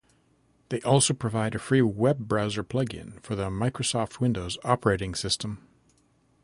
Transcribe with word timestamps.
They 0.69 0.81
also 0.81 1.13
provide 1.13 1.53
a 1.53 1.59
free 1.59 1.83
web 1.83 2.17
browser 2.27 2.63
plug-in 2.63 3.19
for 3.21 3.35
the 3.35 3.51
Microsoft 3.51 4.19
Windows 4.19 4.57
operating 4.63 5.13
system. 5.13 5.67